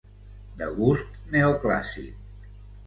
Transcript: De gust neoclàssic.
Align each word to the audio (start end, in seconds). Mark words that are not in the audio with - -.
De 0.61 0.69
gust 0.79 1.21
neoclàssic. 1.37 2.53